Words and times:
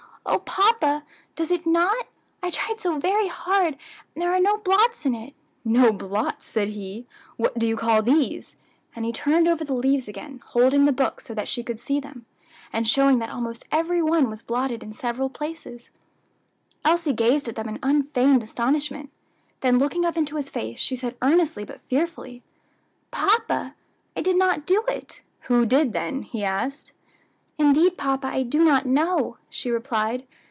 "O 0.23 0.37
papa! 0.37 1.03
does 1.35 1.49
it 1.49 1.65
not? 1.65 2.05
I 2.43 2.51
tried 2.51 2.79
so 2.79 2.99
very 2.99 3.27
hard; 3.27 3.75
and 4.13 4.21
there 4.21 4.31
are 4.31 4.39
no 4.39 4.57
blots 4.57 5.03
in 5.03 5.15
it." 5.15 5.33
"No 5.65 5.91
blots?" 5.91 6.45
said 6.45 6.69
he; 6.69 7.07
"what 7.37 7.57
do 7.57 7.67
you 7.67 7.75
call 7.75 8.03
these?" 8.03 8.55
and 8.95 9.03
he 9.03 9.11
turned 9.11 9.47
over 9.47 9.63
the 9.65 9.73
leaves 9.73 10.07
again, 10.07 10.39
holding 10.49 10.85
the 10.85 10.91
book 10.93 11.21
so 11.21 11.33
that 11.33 11.47
she 11.47 11.63
could 11.63 11.79
see 11.79 11.99
them, 11.99 12.27
and 12.71 12.87
showing 12.87 13.17
that 13.17 13.31
almost 13.31 13.65
every 13.71 13.99
one 14.03 14.29
was 14.29 14.43
blotted 14.43 14.83
in 14.83 14.93
several 14.93 15.27
places. 15.27 15.89
Elsie 16.85 17.13
gazed 17.13 17.47
at 17.47 17.55
them 17.55 17.67
in 17.67 17.79
unfeigned 17.81 18.43
astonishment; 18.43 19.09
then 19.61 19.79
looking 19.79 20.05
up 20.05 20.15
into 20.15 20.35
his 20.35 20.51
face, 20.51 20.77
she 20.77 20.95
said 20.95 21.17
earnestly 21.23 21.65
but 21.65 21.81
fearfully, 21.89 22.43
"Papa, 23.09 23.73
I 24.15 24.21
did 24.21 24.37
not 24.37 24.67
do 24.67 24.83
it." 24.87 25.21
"Who 25.41 25.65
did, 25.65 25.93
then?" 25.93 26.21
he 26.21 26.43
asked. 26.43 26.91
"Indeed, 27.59 27.95
papa, 27.95 28.25
I 28.25 28.41
do 28.41 28.63
not 28.63 28.87
know," 28.87 29.37
she 29.47 29.69
replied. 29.69 30.25